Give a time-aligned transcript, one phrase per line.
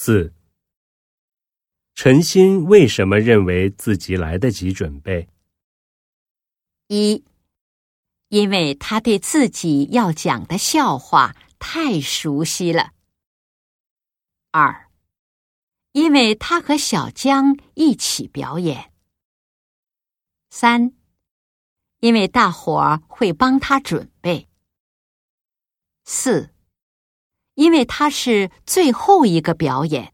[0.00, 0.32] 四，
[1.96, 5.28] 陈鑫为什么认为自己来得及准备？
[6.86, 7.24] 一，
[8.28, 12.92] 因为他对自己要讲的笑话太熟悉了。
[14.52, 14.88] 二，
[15.90, 18.92] 因为他和小江一起表演。
[20.48, 20.92] 三，
[21.98, 24.48] 因为大伙儿会帮他准备。
[26.04, 26.54] 四。
[27.58, 30.12] 因为他是最后一个表演。